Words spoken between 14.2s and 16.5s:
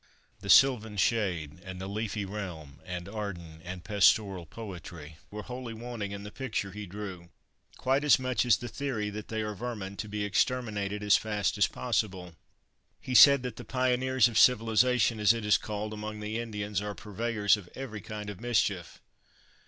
of civilization, as it is called, among the